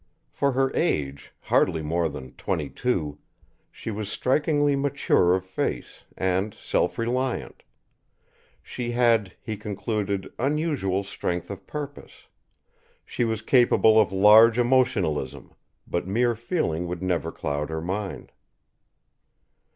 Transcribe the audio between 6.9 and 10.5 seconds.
reliant. She had, he concluded,